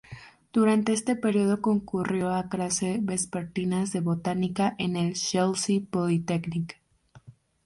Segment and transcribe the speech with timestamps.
[0.51, 6.81] Durante este periodo concurrió a clases vespertinas de Botánica en el "Chelsea Polytechnic".